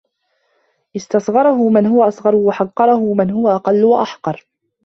[0.95, 4.45] اسْتَصْغَرَهُ مَنْ هُوَ أَصْغَرُ وَحَقَّرَهُ مَنْ هُوَ أَقَلُّ وَأَحْقَرُ